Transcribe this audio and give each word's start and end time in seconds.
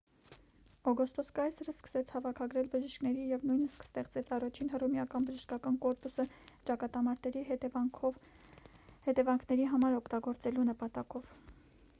օգոստոս 0.91 1.27
կայսրը 1.39 1.73
սկսեց 1.73 2.13
հավաքագրել 2.15 2.69
բժիշկների 2.75 3.25
և 3.33 3.45
նույնիսկ 3.49 3.85
ստեղծեց 3.87 4.31
առաջին 4.39 4.71
հռոմեական 4.73 5.27
բժշկական 5.29 5.77
կորպուսը 5.85 6.27
ճակատամարտերի 6.71 7.45
հետևանքների 7.53 9.69
համար 9.77 9.99
օգտագործելու 10.03 10.69
նպատակով 10.75 11.33